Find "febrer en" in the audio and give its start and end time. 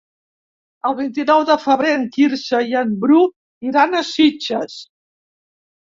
1.65-2.07